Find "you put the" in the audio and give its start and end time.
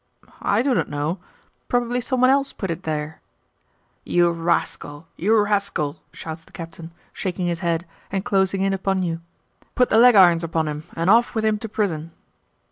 9.03-9.99